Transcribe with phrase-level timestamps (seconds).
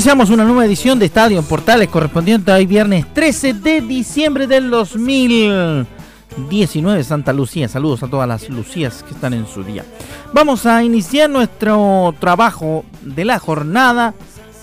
[0.00, 4.70] Iniciamos una nueva edición de Estadio en Portales correspondiente hoy viernes 13 de diciembre del
[4.70, 7.68] 2019 Santa Lucía.
[7.68, 9.84] Saludos a todas las Lucías que están en su día.
[10.32, 14.14] Vamos a iniciar nuestro trabajo de la jornada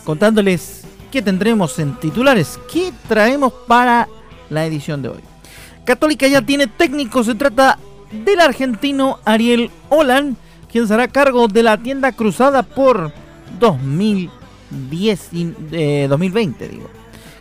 [0.05, 4.07] contándoles qué tendremos en titulares, qué traemos para
[4.49, 5.21] la edición de hoy.
[5.85, 7.77] Católica ya tiene técnico, se trata
[8.11, 10.35] del argentino Ariel Olan,
[10.71, 13.11] quien será cargo de la tienda cruzada por
[13.59, 14.31] 2000
[14.69, 15.29] 10,
[16.09, 16.89] 2020, digo.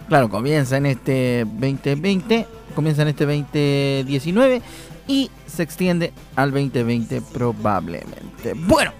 [0.08, 4.62] Claro, comienza en este 2020, comienza en este 2019
[5.08, 8.54] y se extiende al 2020 probablemente.
[8.54, 8.92] Bueno,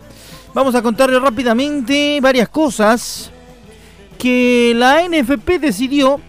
[0.53, 3.31] vamos a contarle rápidamente varias cosas
[4.19, 6.21] que la NFP decidió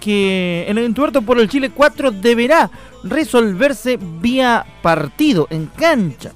[0.00, 2.70] que el entuerto por el Chile 4 deberá
[3.04, 6.32] resolverse vía partido en cancha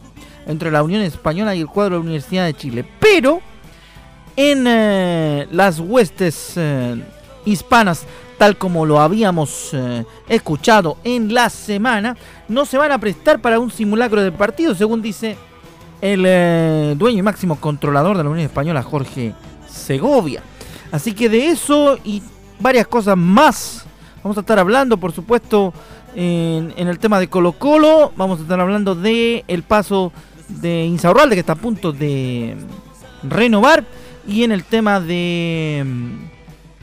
[0.46, 2.84] entre la Unión Española y el cuadro de la Universidad de Chile.
[3.00, 3.40] Pero
[4.36, 7.02] en eh, las huestes eh,
[7.44, 8.04] hispanas,
[8.38, 12.16] tal como lo habíamos eh, escuchado en la semana,
[12.48, 15.36] no se van a prestar para un simulacro de partido, según dice
[16.02, 19.32] el dueño y máximo controlador de la Unión Española, Jorge
[19.66, 20.42] Segovia.
[20.92, 22.22] Así que de eso y
[22.60, 23.86] varias cosas más
[24.22, 25.72] vamos a estar hablando, por supuesto,
[26.14, 30.12] en, en el tema de Colo Colo, vamos a estar hablando de paso
[30.48, 32.56] de Insaurralde que está a punto de
[33.22, 33.84] renovar
[34.26, 36.10] y en el tema de mm,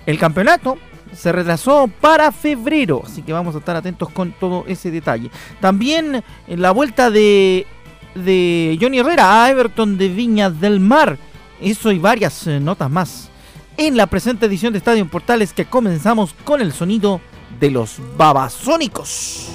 [0.05, 0.77] el campeonato
[1.15, 5.29] se retrasó para febrero, así que vamos a estar atentos con todo ese detalle.
[5.59, 7.67] También la vuelta de,
[8.15, 11.17] de Johnny Herrera a Everton de Viñas del Mar.
[11.61, 13.29] Eso y varias eh, notas más.
[13.77, 17.21] En la presente edición de Estadio Portales que comenzamos con el sonido
[17.59, 19.49] de los babasónicos.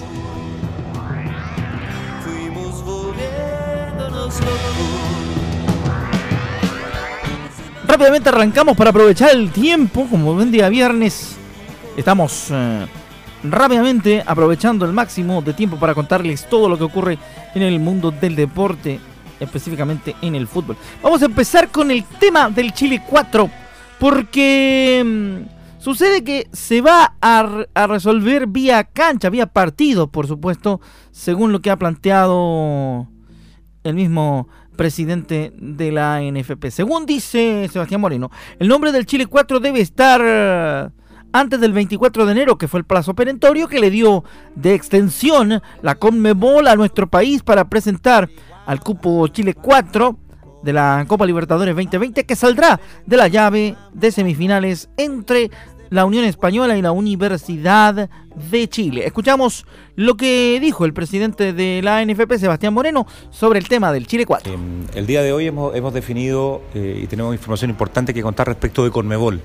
[2.24, 2.82] Fuimos
[7.88, 11.38] Rápidamente arrancamos para aprovechar el tiempo, como buen día viernes.
[11.96, 12.86] Estamos eh,
[13.42, 17.18] rápidamente aprovechando el máximo de tiempo para contarles todo lo que ocurre
[17.54, 19.00] en el mundo del deporte,
[19.40, 20.76] específicamente en el fútbol.
[21.02, 23.48] Vamos a empezar con el tema del Chile 4,
[23.98, 30.82] porque mm, sucede que se va a, a resolver vía cancha, vía partido, por supuesto,
[31.10, 33.08] según lo que ha planteado
[33.82, 34.46] el mismo
[34.78, 36.70] presidente de la NFP.
[36.70, 38.30] Según dice Sebastián Moreno,
[38.60, 40.92] el nombre del Chile 4 debe estar
[41.32, 44.24] antes del 24 de enero, que fue el plazo perentorio que le dio
[44.54, 48.30] de extensión la Conmebol a nuestro país para presentar
[48.66, 50.16] al cupo Chile 4
[50.62, 55.50] de la Copa Libertadores 2020 que saldrá de la llave de semifinales entre
[55.90, 58.08] la Unión Española y la Universidad
[58.50, 59.06] de Chile.
[59.06, 59.66] Escuchamos
[59.96, 64.26] lo que dijo el presidente de la NFP, Sebastián Moreno, sobre el tema del Chile
[64.26, 64.52] 4.
[64.52, 68.84] Em, el día de hoy hemos, definido eh, y tenemos información importante que contar respecto
[68.84, 69.40] de Conmebol.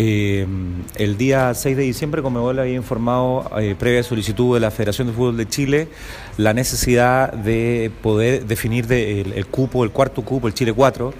[0.00, 5.08] Em, el día 6 de diciembre, Conmebol había informado, eh, previa solicitud de la Federación
[5.08, 5.88] de Fútbol de Chile,
[6.36, 11.12] la necesidad de poder definir el, cupo, el cuarto cupo, el Chile 4,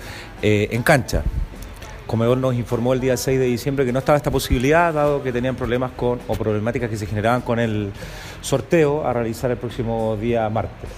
[0.42, 1.24] eh, en cancha.
[2.08, 5.30] Comedor nos informó el día 6 de diciembre que no estaba esta posibilidad, dado que
[5.30, 7.92] tenían problemas con o problemáticas que se generaban con el
[8.40, 10.88] sorteo a realizar el próximo día martes.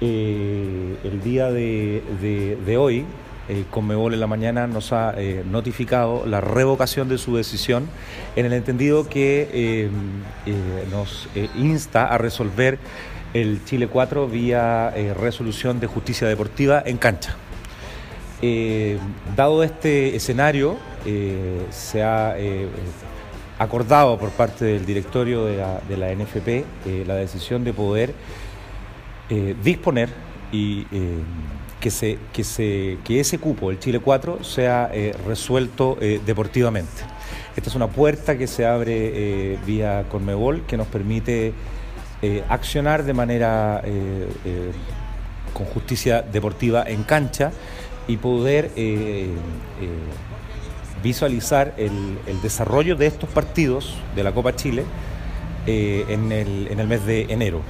[0.00, 3.04] Eh, el día de, hoy,
[3.48, 7.88] eh, en la mañana nos ha eh, notificado la revocación de su decisión
[8.34, 9.88] en el entendido que
[10.90, 12.80] nos insta a resolver
[13.32, 17.36] el Chile 4 vía resolución de justicia deportiva en cancha.
[18.42, 18.98] Eh,
[19.36, 22.68] dado este escenario, eh, se ha eh,
[23.58, 28.14] acordado por parte del directorio de la, NFP la decisión de poder
[29.62, 30.08] disponer
[30.50, 30.86] y
[31.78, 32.18] que,
[33.04, 34.90] que ese cupo, el Chile 4, sea
[35.26, 37.02] resuelto deportivamente.
[37.54, 41.52] Esta es una puerta que se abre vía Conmebol que nos permite
[42.48, 43.82] accionar de manera
[45.52, 47.52] con justicia deportiva en cancha
[48.10, 49.28] y poder eh, eh,
[51.00, 54.84] visualizar el, desarrollo de estos partidos de la Copa Chile
[55.66, 57.60] eh, en, el, mes de enero.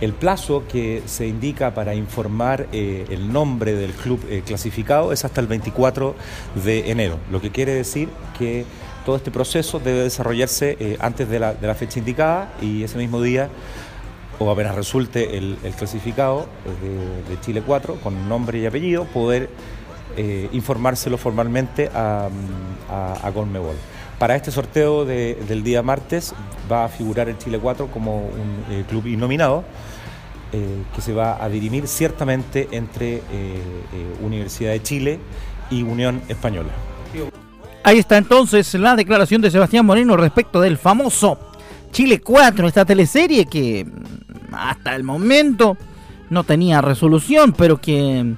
[0.00, 5.46] El plazo que se indica para informar el nombre del club clasificado es hasta el
[5.46, 6.16] 24
[6.64, 8.64] de enero, lo que quiere decir que
[9.06, 13.48] todo este proceso debe desarrollarse antes de la, fecha indicada y ese mismo día
[14.38, 16.46] o apenas resulte el, clasificado
[17.28, 19.50] de, Chile 4 con nombre y apellido, poder
[20.52, 22.28] informárselo formalmente a,
[22.90, 23.76] a, Conmebol.
[24.18, 26.34] Para este sorteo del día martes
[26.70, 29.64] va a figurar el Chile 4 como un club innominado
[30.54, 35.18] eh, que se va a dirimir ciertamente entre eh, eh, Universidad de Chile
[35.70, 36.68] y Unión Española.
[37.84, 41.38] Ahí está entonces la declaración de Sebastián Moreno respecto del famoso
[41.92, 45.76] Chile 4, esta teleserie que mm, hasta el momento
[46.30, 48.34] no tenía resolución, pero que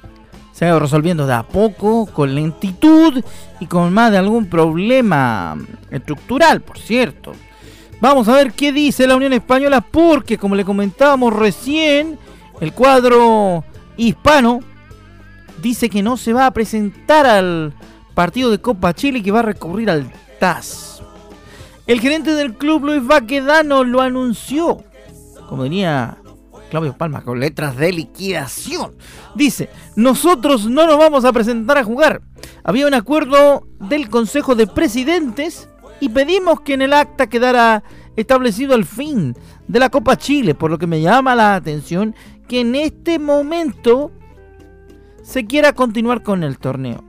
[0.51, 3.23] se ha ido resolviendo de a poco, con lentitud
[3.59, 5.57] y con más de algún problema
[5.89, 7.31] estructural, por cierto.
[8.01, 12.19] Vamos a ver qué dice la Unión Española porque, como le comentábamos recién,
[12.59, 13.63] el cuadro
[13.95, 14.59] hispano
[15.61, 17.73] dice que no se va a presentar al
[18.13, 21.01] partido de Copa Chile que va a recurrir al TAS.
[21.87, 24.83] El gerente del club, Luis Baquedano, lo anunció,
[25.47, 26.17] como venía
[26.71, 28.95] Claudio Palma, con letras de liquidación.
[29.35, 32.21] Dice, nosotros no nos vamos a presentar a jugar.
[32.63, 37.83] Había un acuerdo del Consejo de Presidentes y pedimos que en el acta quedara
[38.15, 39.35] establecido el fin
[39.67, 42.15] de la Copa Chile, por lo que me llama la atención
[42.47, 44.11] que en este momento
[45.21, 47.03] se quiera continuar con el torneo.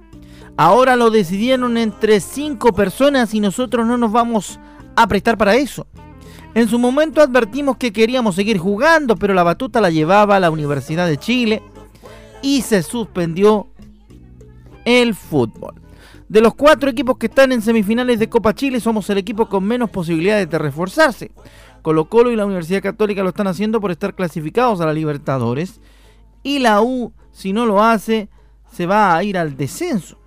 [0.56, 4.58] Ahora lo decidieron entre cinco personas y nosotros no nos vamos
[4.96, 5.86] a prestar para eso.
[6.54, 11.06] En su momento advertimos que queríamos seguir jugando, pero la batuta la llevaba la Universidad
[11.06, 11.62] de Chile
[12.40, 13.68] y se suspendió
[14.86, 15.74] el fútbol.
[16.28, 19.64] De los cuatro equipos que están en semifinales de Copa Chile, somos el equipo con
[19.64, 21.30] menos posibilidades de reforzarse.
[21.82, 25.80] Colo Colo y la Universidad Católica lo están haciendo por estar clasificados a la Libertadores.
[26.42, 28.30] Y la U, si no lo hace,
[28.72, 30.18] se va a ir al descenso.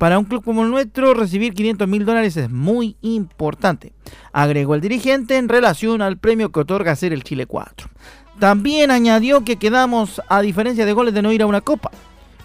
[0.00, 3.92] Para un club como el nuestro, recibir 500 mil dólares es muy importante,
[4.32, 7.90] agregó el dirigente en relación al premio que otorga ser el Chile 4.
[8.38, 11.90] También añadió que quedamos a diferencia de goles de no ir a una copa.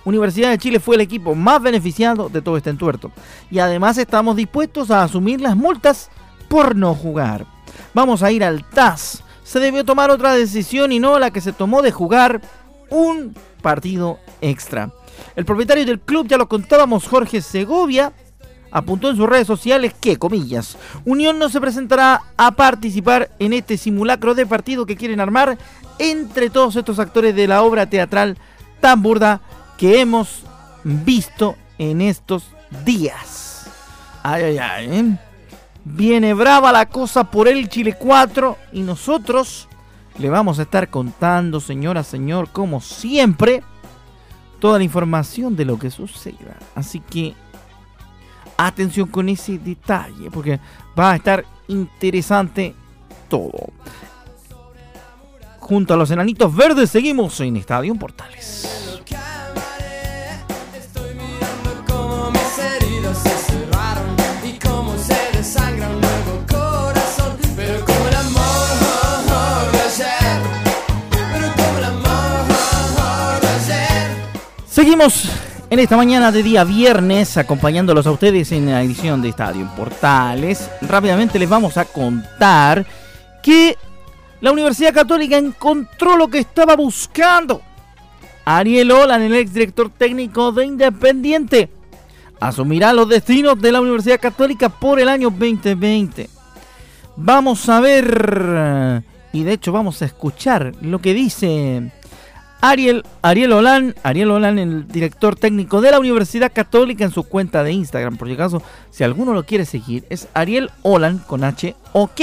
[0.03, 3.13] Universidad de Chile fue el equipo más beneficiado de todo este entuerto.
[3.49, 6.09] Y además estamos dispuestos a asumir las multas
[6.49, 7.45] por no jugar.
[7.93, 9.23] Vamos a ir al TAS.
[9.45, 12.41] Se debió tomar otra decisión y no la que se tomó de jugar
[12.89, 14.91] un partido extra.
[15.35, 18.13] El propietario del club, ya lo contábamos, Jorge Segovia,
[18.71, 23.77] apuntó en sus redes sociales que, comillas, Unión no se presentará a participar en este
[23.77, 25.57] simulacro de partido que quieren armar
[25.97, 28.37] entre todos estos actores de la obra teatral
[28.81, 29.41] tan burda
[29.77, 30.43] que hemos
[30.83, 32.43] visto en estos
[32.85, 33.67] días.
[34.23, 34.89] Ay, ay, ay.
[34.91, 35.17] ¿eh?
[35.83, 39.67] Viene brava la cosa por el Chile 4 y nosotros
[40.17, 43.63] le vamos a estar contando, señora, señor, como siempre,
[44.65, 46.57] toda la información de lo que suceda.
[46.73, 47.35] Así que
[48.57, 50.59] atención con ese detalle, porque
[50.97, 52.73] va a estar interesante
[53.29, 53.51] todo.
[55.59, 58.84] Junto a los enanitos verdes seguimos en Estadio Portales.
[74.75, 75.31] Seguimos
[75.69, 80.69] en esta mañana de día viernes acompañándolos a ustedes en la edición de Estadio Portales.
[80.81, 82.85] Rápidamente les vamos a contar
[83.41, 83.77] que
[84.41, 87.61] la Universidad Católica encontró lo que estaba buscando.
[88.43, 91.69] Ariel Olan, el exdirector técnico de Independiente,
[92.41, 96.29] asumirá los destinos de la Universidad Católica por el año 2020.
[97.15, 101.93] Vamos a ver, y de hecho vamos a escuchar lo que dice
[102.67, 107.63] Ariel, Ariel Olan, Ariel Olan, el director técnico de la Universidad Católica en su cuenta
[107.63, 108.17] de Instagram.
[108.17, 112.21] Por si acaso, si alguno lo quiere seguir, es Ariel Olan con H OK.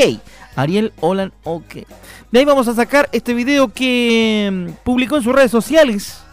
[0.56, 1.86] Ariel Olan OK.
[2.32, 6.24] De ahí vamos a sacar este video que mm, publicó en sus redes sociales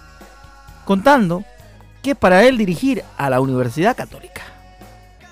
[0.86, 1.44] contando
[2.02, 4.42] que para él dirigir a la Universidad Católica.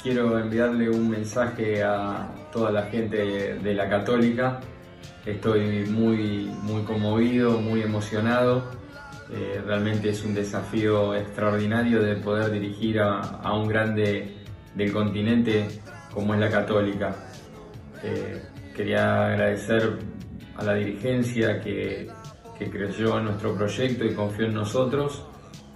[0.04, 4.60] Quiero enviarle un mensaje a toda la gente de la Católica
[5.28, 8.64] Estoy muy, muy conmovido, muy emocionado.
[9.30, 14.38] Eh, realmente es un desafío extraordinario de poder dirigir a, un grande
[14.74, 15.68] del continente
[16.14, 17.14] como es la católica.
[18.02, 18.42] Eh,
[18.74, 19.98] quería agradecer
[20.56, 22.10] a la dirigencia que,
[22.58, 25.26] creyó en nuestro proyecto y confió en nosotros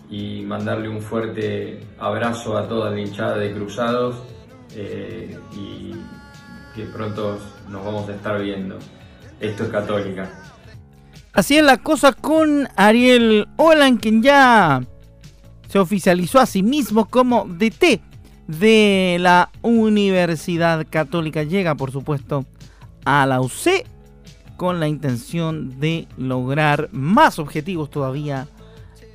[0.09, 4.15] y mandarle un fuerte abrazo a toda la hinchada de Cruzados
[4.77, 5.93] eh, y
[6.73, 7.37] que pronto
[7.69, 8.79] nos vamos a estar viendo.
[9.41, 10.29] Esto es católica.
[11.33, 14.83] Así es la cosa con Ariel Olan, quien ya
[15.67, 18.01] se oficializó a sí mismo como DT
[18.47, 21.43] de la Universidad Católica.
[21.43, 22.45] Llega, por supuesto,
[23.05, 23.85] a la UC
[24.57, 28.47] con la intención de lograr más objetivos todavía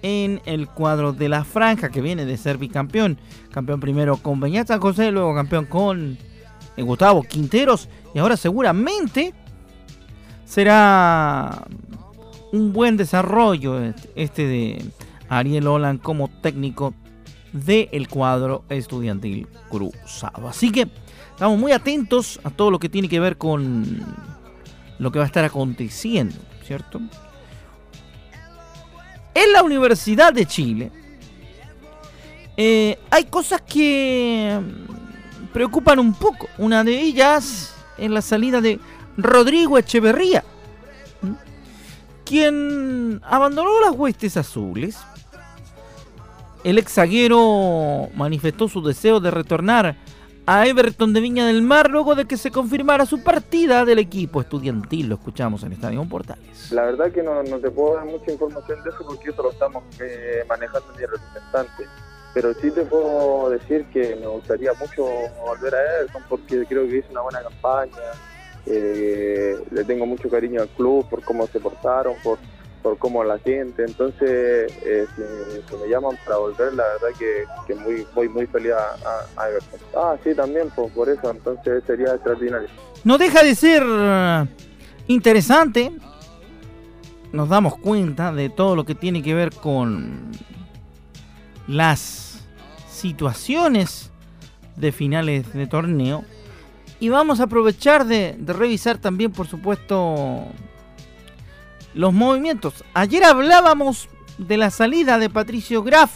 [0.03, 3.19] en el cuadro de la franja que viene de ser bicampeón.
[3.53, 6.19] Campeón primero con Beñat San José, luego campeón con
[6.77, 9.35] Gustavo Quinteros y ahora seguramente
[10.47, 11.67] será
[12.53, 14.85] un buen desarrollo este de
[15.29, 16.95] Ariel Olan como técnico
[17.53, 20.49] del cuadro estudiantil cruzado.
[20.49, 20.89] Así que
[21.31, 24.03] estamos muy atentos a todo lo que tiene que ver con
[24.99, 27.01] lo que va a estar aconteciendo, ¿cierto?
[29.35, 30.93] En la Universidad de Chile
[32.57, 34.59] eh, hay cosas que
[35.53, 36.49] preocupan un poco.
[36.57, 38.79] Una de ellas en la salida de
[39.17, 40.45] Rodrigo Echeverría,
[42.25, 44.99] quien abandonó las huestes azules.
[46.65, 49.97] El ex zaguero manifestó su deseo de retornar
[50.47, 54.41] a Everton de Viña del Mar luego de que se confirmara su partida del equipo
[54.41, 55.09] estudiantil.
[55.09, 56.71] Lo escuchamos en Estadio Portales.
[56.73, 59.85] La verdad que no, te puedo dar mucha información de eso porque eso lo estamos
[60.01, 61.87] eh, manejando mi representante.
[62.35, 65.07] Pero sí te puedo decir que me gustaría mucho
[65.47, 68.13] volver a Everton porque creo que hizo una buena campaña
[68.67, 72.39] eh, le tengo mucho cariño al club por cómo se portaron, por,
[72.83, 73.85] por cómo la gente.
[73.85, 77.19] Entonces, eh, si, me llaman para volver, la verdad
[77.67, 79.49] que, muy, voy muy feliz a, a,
[79.97, 81.31] Ah, sí, también, pues, por eso.
[81.31, 82.69] Entonces sería extraordinario.
[83.05, 83.83] No deja de ser
[85.07, 85.93] interesante.
[87.33, 90.33] Nos damos cuenta de todo lo que tiene que ver con
[91.69, 92.47] las
[92.89, 94.11] situaciones
[94.77, 96.25] de finales de torneo
[96.99, 100.47] y vamos a aprovechar de, revisar también, por supuesto,
[101.95, 102.85] los movimientos.
[102.95, 106.11] Ayer hablábamos de la salida de Patricio Graf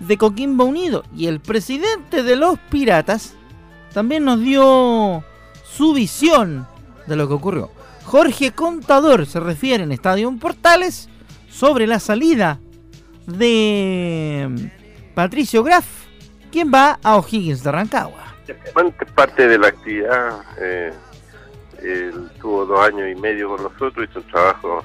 [0.00, 3.34] de Coquimbo Unido y el presidente de los Piratas
[3.92, 5.22] también nos dio
[5.64, 6.66] su visión
[7.06, 7.70] de lo que ocurrió.
[8.04, 11.08] Jorge Contador se refiere en Estadio Portales
[11.50, 12.58] sobre la salida
[13.26, 14.70] de
[15.14, 15.86] Patricio Graf,
[16.50, 18.31] quien va a O'Higgins de Rancagua.
[19.14, 20.42] Parte de la actividad.
[20.58, 20.92] Eh,
[21.82, 24.84] él tuvo dos años y medio con nosotros, hizo un trabajo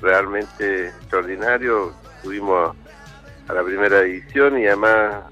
[0.00, 1.92] realmente extraordinario.
[2.22, 2.76] Tuvimos
[3.48, 5.24] a la primera edición y además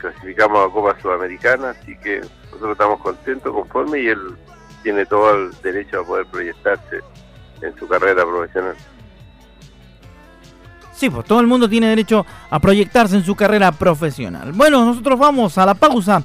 [0.00, 4.36] clasificamos a Copa Sudamericana, así que nosotros estamos contentos, conformes y él
[4.82, 7.00] tiene todo el derecho a poder proyectarse
[7.62, 8.76] en su carrera profesional.
[10.92, 14.52] Sí, pues todo el mundo tiene derecho a proyectarse en su carrera profesional.
[14.52, 16.22] Bueno, nosotros vamos a la pausa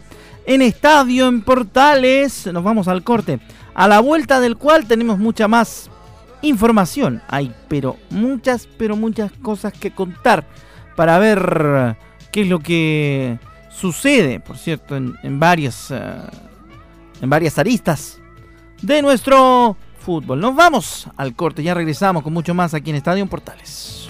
[0.50, 2.48] en Estadio en Portales.
[2.52, 3.40] Nos vamos al corte,
[3.76, 5.92] a la vuelta del cual tenemos mucha más
[6.42, 7.22] información.
[7.28, 10.48] Hay pero muchas, pero muchas cosas que contar
[10.96, 11.96] para ver
[12.32, 13.38] qué es lo que
[13.70, 16.02] sucede, por cierto, en, varias, eh,
[17.22, 18.20] en varias aristas
[18.82, 20.40] de nuestro fútbol.
[20.40, 24.10] Nos vamos al corte, ya regresamos con mucho más aquí en Estadio en Portales.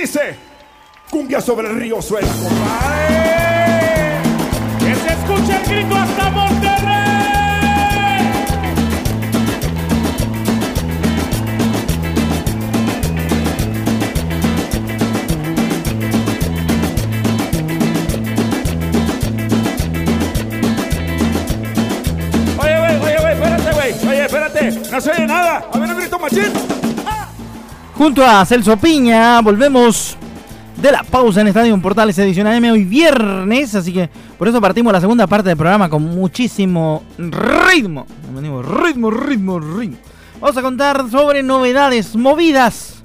[0.00, 0.36] Dice,
[1.10, 3.16] cumbia sobre el río suena, compadre.
[4.78, 6.98] Que se escuche el grito hasta Monterrey.
[22.58, 24.08] Oye, güey, oye, güey, espérate, güey.
[24.08, 25.64] Oye, espérate, no se oye nada.
[25.72, 26.67] A ver, un grito machín.
[27.98, 30.16] Junto a Celso Piña, volvemos
[30.80, 34.92] de la pausa en Estadio Portales edición AM hoy viernes, así que por eso partimos
[34.92, 38.06] la segunda parte del programa con muchísimo ritmo.
[38.32, 39.98] Ritmo, ritmo, ritmo.
[40.40, 43.02] Vamos a contar sobre novedades movidas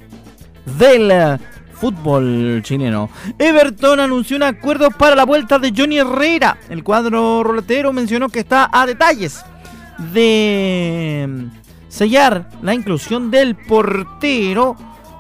[0.77, 1.39] del
[1.73, 3.09] fútbol chileno.
[3.39, 6.59] Everton anunció un acuerdo para la vuelta de Johnny Herrera.
[6.69, 9.43] El cuadro roletero mencionó que está a detalles
[10.13, 11.49] de
[11.93, 14.75] sellar la inclusión del portero.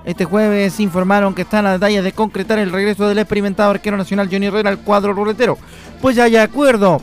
[0.05, 4.27] Este jueves informaron que están a detalles de concretar el regreso del experimentado arquero nacional
[4.29, 5.57] Johnny Herrera al cuadro ruletero.
[6.01, 6.99] Pues ya hay acuerdo.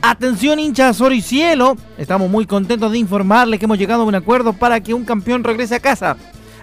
[0.00, 1.76] Atención hinchas Oro y Cielo.
[1.98, 5.42] Estamos muy contentos de informarles que hemos llegado a un acuerdo para que un campeón
[5.42, 6.16] regrese a casa.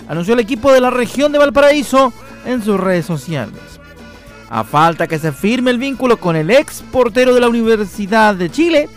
[0.08, 2.14] Anunció el equipo de la región de Valparaíso
[2.46, 3.60] en sus redes sociales.
[4.50, 8.50] A falta que se firme el vínculo con el ex portero de la Universidad de
[8.50, 8.90] Chile,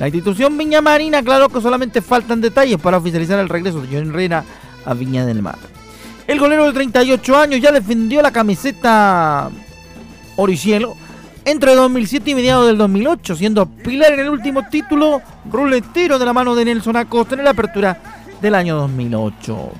[0.00, 4.08] la institución Viña Marina aclaró que solamente faltan detalles para oficializar el regreso de Johnny
[4.08, 4.42] Herrera
[4.86, 5.58] a Viña del Mar.
[6.26, 9.50] El golero de 38 años ya defendió la camiseta
[10.36, 10.96] Oricielo
[11.44, 16.32] entre 2007 y mediados del 2008, siendo pilar en el último título ruletero de la
[16.32, 18.00] mano de Nelson Acosta en la apertura
[18.40, 19.70] del año 2008.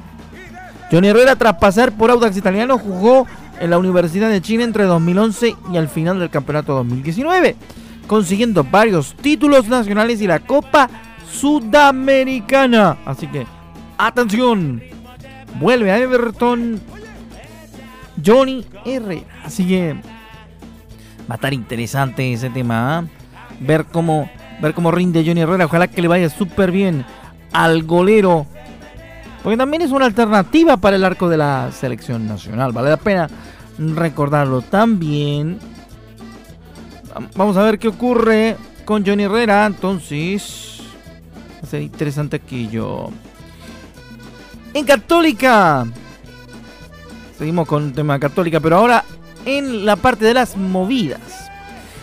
[0.91, 3.27] Johnny Herrera, tras pasar por Audax Italiano, jugó
[3.59, 7.57] en la Universidad de Chile entre 2011 y al final del campeonato 2019,
[8.11, 10.91] consiguiendo varios títulos nacionales y la Copa
[11.31, 12.97] Sudamericana.
[13.07, 13.47] Así que,
[13.99, 14.83] atención,
[15.61, 16.81] vuelve a Everton
[18.27, 19.29] Johnny Herrera.
[19.45, 20.01] Así que va
[21.29, 22.99] a estar interesante ese tema.
[22.99, 23.05] ¿ah?
[23.61, 24.29] Ver cómo
[24.61, 25.67] ver cómo rinde Johnny Herrera.
[25.67, 27.07] Ojalá que le vaya súper bien
[27.53, 28.45] al golero.
[29.45, 32.73] Porque también es una alternativa para el arco de la selección nacional.
[32.73, 33.31] Vale la pena
[33.79, 35.61] recordarlo también.
[37.35, 39.67] Vamos a ver qué ocurre con Johnny Herrera.
[39.67, 40.81] Entonces,
[41.57, 43.11] va a ser interesante aquello.
[44.75, 45.87] En Católica.
[47.39, 49.05] Seguimos con el tema Católica, pero ahora
[49.47, 51.51] en la parte de las movidas.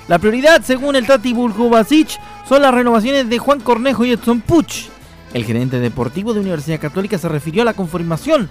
[0.08, 2.10] La prioridad, según el Tati Bulkovacic,
[2.48, 4.88] son las renovaciones de Juan Cornejo y Edson Puch.
[5.34, 8.50] El gerente deportivo de Universidad Católica se refirió a la conformación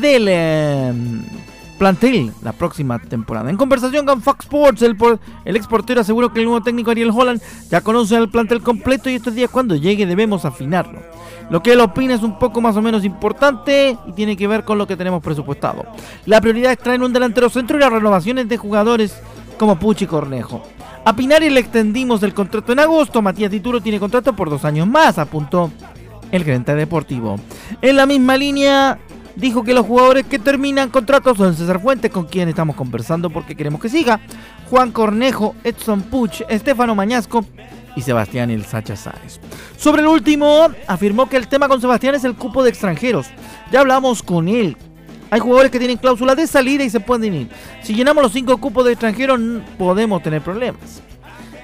[0.00, 0.92] del eh,
[1.82, 3.50] plantel la próxima temporada.
[3.50, 4.96] En conversación con Fox Sports, el,
[5.44, 9.10] el ex portero aseguró que el nuevo técnico Ariel Holland ya conoce el plantel completo
[9.10, 11.00] y estos días cuando llegue debemos afinarlo.
[11.50, 14.62] Lo que él opina es un poco más o menos importante y tiene que ver
[14.62, 15.84] con lo que tenemos presupuestado.
[16.24, 19.20] La prioridad es traer un delantero centro y las renovaciones de jugadores
[19.58, 20.62] como Puch y Cornejo.
[21.04, 23.22] A Pinari le extendimos el contrato en agosto.
[23.22, 25.72] Matías Dituro tiene contrato por dos años más, apuntó
[26.30, 27.40] el gerente deportivo.
[27.80, 29.00] En la misma línea,
[29.36, 33.54] dijo que los jugadores que terminan contratos son César Fuentes, con quien estamos conversando porque
[33.54, 34.20] queremos que siga,
[34.70, 37.44] Juan Cornejo, Edson Puch, Estefano Mañasco
[37.96, 39.40] y Sebastián El Sacha Sáez.
[39.76, 43.26] Sobre el último, afirmó que el tema con Sebastián es el cupo de extranjeros.
[43.70, 44.76] Ya hablamos con él.
[45.30, 47.48] Hay jugadores que tienen cláusula de salida y se pueden ir.
[47.82, 49.40] Si llenamos los cinco cupos de extranjeros,
[49.78, 51.02] podemos tener problemas.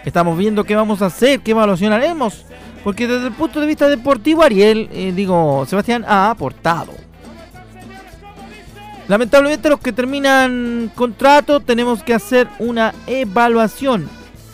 [0.05, 2.47] Estamos viendo qué vamos a hacer, qué evaluación haremos.
[2.83, 7.08] Porque desde el punto de vista deportivo, Ariel, eh, digo, Sebastián ha aportado.
[9.09, 14.09] Lamentablemente los que terminan contrato tenemos que hacer una evaluación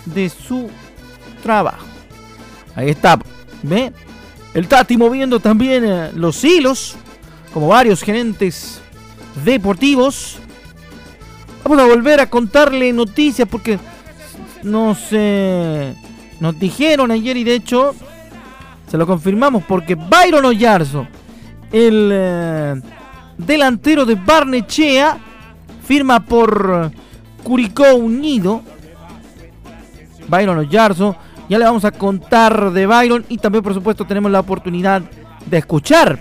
[0.07, 0.71] de su
[1.43, 1.85] trabajo.
[2.77, 3.19] Ahí está.
[3.63, 3.93] ¿Ve?
[4.55, 6.95] El Tati moviendo también eh, los hilos,
[7.53, 8.81] como varios gerentes
[9.45, 10.39] deportivos.
[11.65, 13.81] Vamos a volver a contarle noticias porque
[14.63, 15.95] nos, eh,
[16.39, 17.95] nos dijeron ayer y de hecho
[18.89, 21.09] se lo confirmamos porque Byron Oyarzo,
[21.73, 22.81] el eh,
[23.39, 25.19] delantero de Barnechea,
[25.85, 26.91] firma por
[27.43, 28.63] Curicó Unido.
[30.29, 31.17] Byron Oyarzo,
[31.49, 35.03] ya le vamos a contar de Byron y también por supuesto tenemos la oportunidad
[35.45, 36.21] de escuchar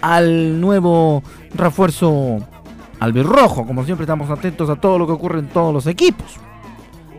[0.00, 1.22] al nuevo
[1.54, 2.38] refuerzo
[3.00, 3.66] albirrojo.
[3.66, 6.36] Como siempre estamos atentos a todo lo que ocurre en todos los equipos.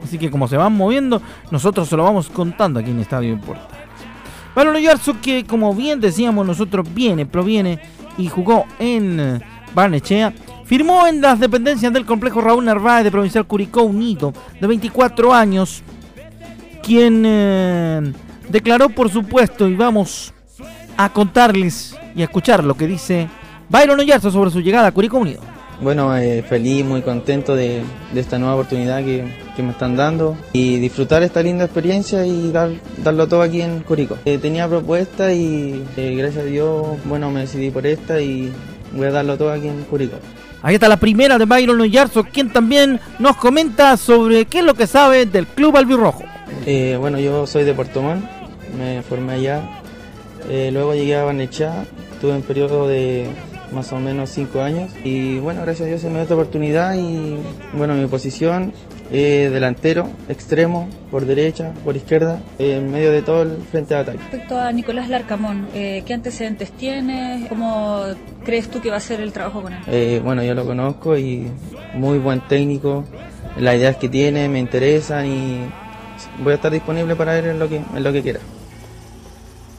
[0.04, 3.76] Así que como se van moviendo, nosotros se lo vamos contando aquí en Estadio Importante.
[4.56, 7.82] Byron Oyarzo que como bien decíamos nosotros viene, proviene
[8.18, 9.42] y jugó en
[9.74, 10.34] Barnechea.
[10.66, 15.84] Firmó en las dependencias del complejo Raúl Narváez de Provincial Curicó Unido, de 24 años,
[16.82, 18.14] quien eh,
[18.50, 20.34] declaró por supuesto, y vamos
[20.96, 23.28] a contarles y a escuchar lo que dice
[23.70, 25.42] Byron Oyarzo sobre su llegada a Curicó Unido.
[25.82, 27.82] Bueno, eh, feliz, muy contento de,
[28.14, 32.52] de esta nueva oportunidad que, que, me están dando y disfrutar esta linda experiencia y
[32.52, 32.70] dar,
[33.04, 34.16] darlo todo aquí en Curicó.
[34.26, 38.54] Eh, tenía propuesta y eh, gracias a Dios, bueno, me decidí por esta y
[38.94, 40.18] voy a darlo todo aquí en Curicó.
[40.62, 44.76] Ahí está la primera de Byron Oyarzo, quien también nos comenta sobre qué es lo
[44.76, 46.24] que sabe del Club Albirrojo.
[47.00, 48.24] Bueno, yo soy de Puerto Montt,
[48.78, 49.82] me formé allá,
[50.48, 51.86] luego llegué a Barnechá,
[52.22, 53.28] tuve un periodo de
[53.72, 56.96] más o menos cinco años y bueno, gracias a Dios se me dio esta oportunidad
[56.96, 57.38] y
[57.74, 58.74] bueno, mi posición
[59.12, 64.00] eh, delantero, extremo, por derecha, por izquierda, eh, en medio de todo el frente de
[64.00, 64.20] ataque.
[64.20, 67.46] Respecto a Nicolás Larcamón, eh, ¿qué antecedentes tiene?
[67.50, 68.04] ¿Cómo
[68.46, 69.80] crees tú que va a ser el trabajo con él?
[69.88, 71.48] Eh, bueno, yo lo conozco y
[71.94, 73.04] muy buen técnico,
[73.58, 75.60] las ideas que tiene me interesan y
[76.42, 78.40] voy a estar disponible para él en lo que, en lo que quiera.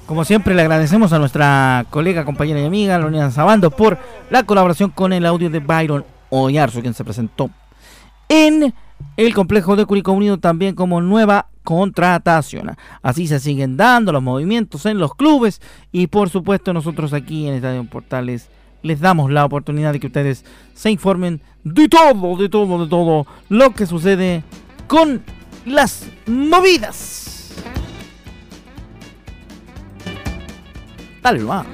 [0.07, 3.99] Como siempre, le agradecemos a nuestra colega, compañera y amiga, Lorena Sabando, por
[4.31, 7.51] la colaboración con el audio de Byron Oyarzo, quien se presentó
[8.29, 8.75] en
[9.17, 12.77] el complejo de Curicó Unido también como nueva contratación.
[13.03, 15.61] Así se siguen dando los movimientos en los clubes
[15.93, 18.49] y por supuesto nosotros aquí en Estadio Portales
[18.83, 23.27] les damos la oportunidad de que ustedes se informen de todo, de todo, de todo
[23.49, 24.43] lo que sucede
[24.88, 25.23] con
[25.67, 27.21] las movidas.
[31.22, 31.64] Dale, va.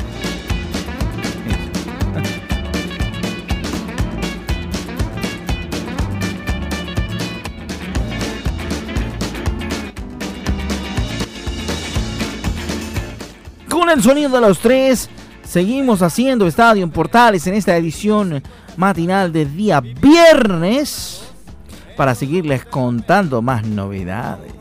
[13.71, 15.09] Con el sonido de los tres,
[15.43, 18.43] seguimos haciendo Estadio en Portales en esta edición
[18.77, 21.23] matinal de día viernes
[21.97, 24.53] para seguirles contando más novedades.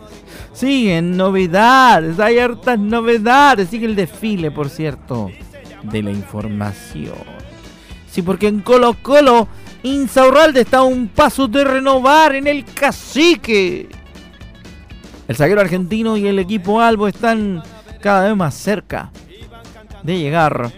[0.58, 3.70] Siguen novedades, hay hartas novedades.
[3.70, 5.30] Sigue el desfile, por cierto,
[5.84, 7.14] de la información.
[8.10, 9.48] Sí, porque en Colo Colo,
[9.84, 13.88] Insaurralde está a un paso de renovar en el cacique.
[15.28, 17.62] El zaguero argentino y el equipo Albo están
[18.02, 19.12] cada vez más cerca
[20.02, 20.72] de llegar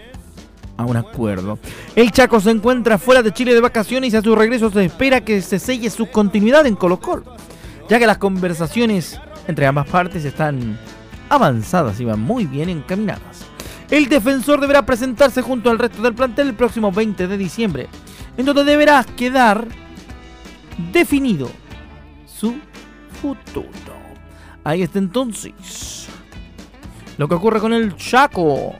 [0.76, 1.58] a un acuerdo.
[1.96, 5.22] El Chaco se encuentra fuera de Chile de vacaciones y a su regreso se espera
[5.22, 7.24] que se selle su continuidad en Colo Colo,
[7.88, 10.78] ya que las conversaciones entre ambas partes están
[11.28, 13.44] avanzadas y van muy bien encaminadas.
[13.90, 17.88] El defensor deberá presentarse junto al resto del plantel el próximo 20 de diciembre,
[18.36, 19.66] en donde deberá quedar
[20.92, 21.50] definido
[22.26, 22.54] su
[23.20, 23.70] futuro.
[24.62, 26.08] Ahí está entonces
[27.20, 28.74] lo que ocurre con el Chaco.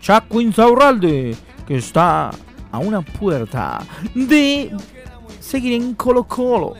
[0.00, 1.34] Chaco Insaurralde,
[1.66, 2.30] que está
[2.70, 3.78] a una puerta
[4.14, 4.70] de
[5.40, 6.74] seguir en Colo Colo.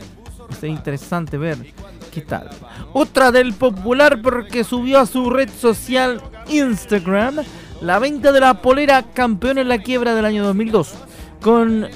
[0.49, 1.73] Es interesante ver
[2.11, 2.49] qué tal.
[2.93, 7.37] Otra del popular porque subió a su red social Instagram
[7.81, 10.95] la venta de la polera campeón en la quiebra del año 2002
[11.41, 11.87] con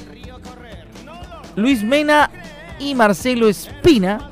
[1.56, 2.30] Luis Mena
[2.80, 4.32] y Marcelo Espina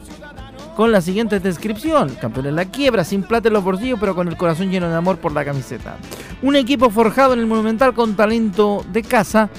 [0.75, 2.15] con la siguiente descripción.
[2.21, 4.95] Campeón en la quiebra, sin plata en los bolsillos, pero con el corazón lleno de
[4.95, 5.97] amor por la camiseta.
[6.41, 9.49] Un equipo forjado en el Monumental con talento de casa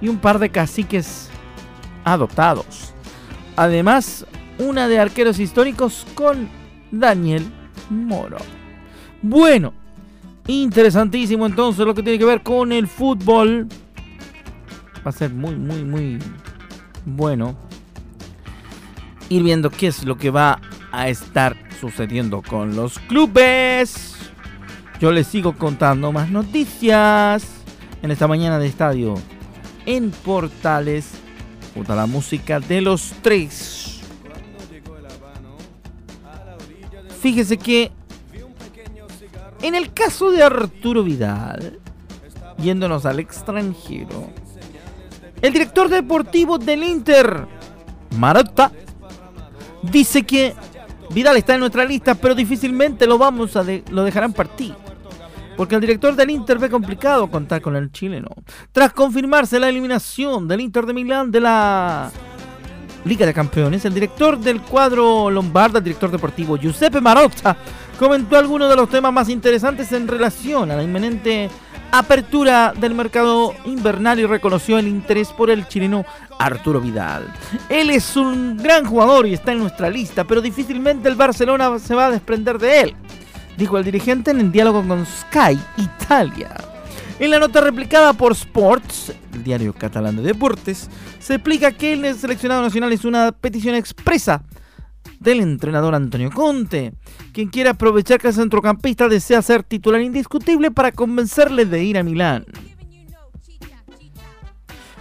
[0.00, 1.28] y un par de caciques
[2.04, 2.94] adoptados.
[3.56, 4.24] Además,
[4.60, 6.48] una de arqueros históricos con
[6.90, 7.44] Daniel
[7.88, 8.38] Moro.
[9.22, 9.72] Bueno,
[10.46, 13.66] interesantísimo entonces lo que tiene que ver con el fútbol.
[15.04, 16.18] Va a ser muy, muy, muy
[17.04, 17.56] bueno
[19.30, 20.60] ir viendo qué es lo que va
[20.92, 24.16] a estar sucediendo con los clubes.
[25.00, 27.46] Yo les sigo contando más noticias
[28.02, 29.14] en esta mañana de estadio
[29.86, 31.12] en Portales
[31.74, 33.99] junto a la música de los tres.
[37.20, 37.92] Fíjese que
[39.62, 41.78] En el caso de Arturo Vidal,
[42.56, 44.30] yéndonos al extranjero,
[45.42, 47.46] el director deportivo del Inter,
[48.16, 48.72] Marotta,
[49.82, 50.54] dice que
[51.10, 54.74] Vidal está en nuestra lista, pero difícilmente lo vamos a lo dejarán partir.
[55.58, 58.28] Porque el director del Inter ve complicado contar con el chileno.
[58.72, 62.10] Tras confirmarse la eliminación del Inter de Milán de la
[63.04, 67.56] Liga de Campeones, el director del cuadro Lombarda, el director deportivo Giuseppe Marotta,
[67.98, 71.48] comentó algunos de los temas más interesantes en relación a la inminente
[71.92, 76.04] apertura del mercado invernal y reconoció el interés por el chileno
[76.38, 77.26] Arturo Vidal.
[77.68, 81.94] Él es un gran jugador y está en nuestra lista, pero difícilmente el Barcelona se
[81.94, 82.94] va a desprender de él,
[83.56, 86.69] dijo el dirigente en el diálogo con Sky Italia.
[87.20, 92.14] En la nota replicada por Sports, el diario catalán de deportes, se explica que el
[92.16, 94.42] seleccionado nacional es una petición expresa
[95.18, 96.94] del entrenador Antonio Conte,
[97.34, 102.02] quien quiere aprovechar que el centrocampista desea ser titular indiscutible para convencerle de ir a
[102.02, 102.46] Milán.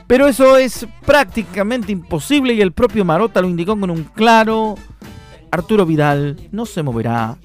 [0.06, 4.76] Pero eso es prácticamente imposible y el propio Marota lo indicó con un claro
[5.52, 7.38] Arturo Vidal no se moverá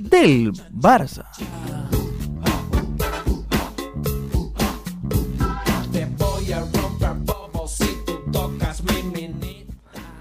[0.00, 1.26] del Barça.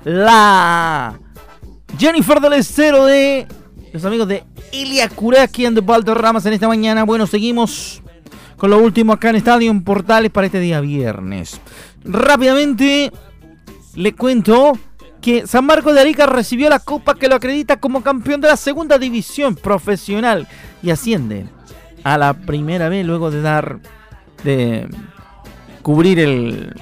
[0.05, 1.19] La
[1.97, 3.47] Jennifer del Estero de
[3.91, 7.03] los amigos de Ilia Kuraki and the Ramas en esta mañana.
[7.05, 8.03] Bueno, seguimos
[8.55, 11.59] con lo último acá en Estadio en Portales para este día viernes.
[12.03, 13.11] Rápidamente
[13.95, 14.77] le cuento
[15.21, 18.57] que San Marcos de Arica recibió la copa que lo acredita como campeón de la
[18.57, 20.47] segunda división profesional
[20.83, 21.47] y asciende
[22.03, 23.79] a la primera vez luego de dar
[24.43, 24.87] de
[25.81, 26.75] cubrir el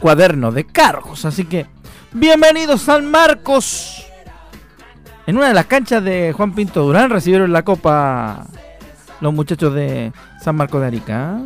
[0.00, 1.24] cuaderno de cargos.
[1.24, 1.66] Así que
[2.12, 4.04] bienvenidos San Marcos
[5.26, 8.46] en una de las canchas de Juan Pinto Durán recibieron la copa
[9.20, 11.38] los muchachos de San Marcos de Arica.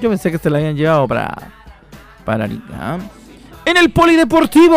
[0.00, 1.52] Yo pensé que se la habían llevado para,
[2.24, 2.98] para Arica.
[3.64, 4.76] En el Polideportivo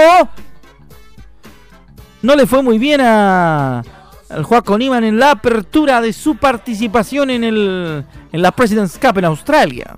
[2.21, 3.81] no le fue muy bien a,
[4.29, 9.17] al Juaco Niman en la apertura de su participación en, el, en la President's Cup
[9.17, 9.95] en Australia.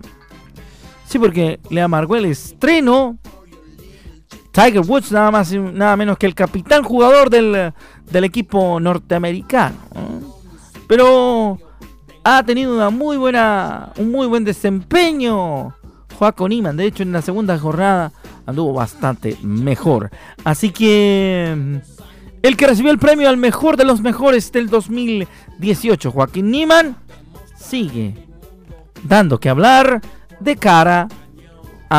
[1.06, 3.17] Sí, porque le amargó el estreno
[4.51, 7.73] Tiger Woods, nada más nada menos que el capitán jugador del,
[8.23, 9.75] equipo norteamericano.
[10.87, 11.57] Pero
[12.23, 15.73] ha tenido una muy buena, un muy buen desempeño.
[16.17, 18.11] Joaco Niman, de hecho, en la segunda jornada
[18.45, 20.11] anduvo bastante mejor.
[20.43, 21.75] Así que mm,
[22.43, 26.95] el que recibió el premio al mejor de los mejores del 2018, Joaquín Niman,
[27.55, 28.27] sigue
[29.03, 30.01] dando que hablar
[30.39, 31.20] de cara a,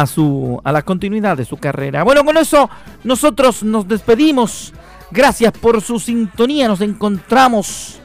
[0.06, 2.02] su, a la continuidad de su carrera.
[2.02, 2.70] Bueno, con eso
[3.04, 4.72] nosotros nos despedimos.
[5.10, 6.68] Gracias por su sintonía.
[6.68, 8.00] Nos encontramos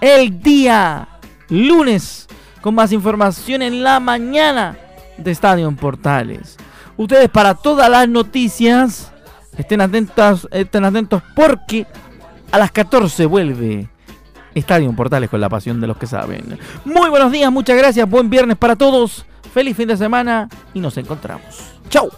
[0.00, 1.08] el día
[1.48, 2.28] lunes
[2.60, 4.76] con más información en la mañana
[5.16, 6.56] de Estadio en Portales.
[6.96, 9.10] Ustedes para todas las noticias
[9.56, 11.86] estén atentos, estén atentos porque
[12.50, 13.88] a las 14 vuelve
[14.54, 16.58] Estadio en Portales con la pasión de los que saben.
[16.84, 19.24] Muy buenos días, muchas gracias, buen viernes para todos.
[19.52, 21.72] Feliz fin de semana y nos encontramos.
[21.88, 22.10] ¡Chao!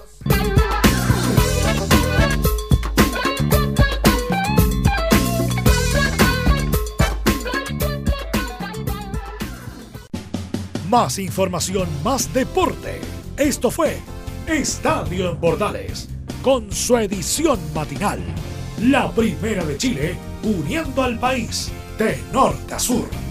[10.88, 13.00] Más información, más deporte.
[13.36, 13.98] Esto fue
[14.46, 16.08] Estadio en Bordales,
[16.42, 18.20] con su edición matinal.
[18.80, 23.23] La primera de Chile, uniendo al país de norte a sur.